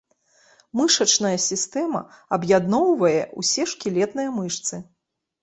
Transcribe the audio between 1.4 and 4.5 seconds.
сістэма аб'ядноўвае ўсе шкілетныя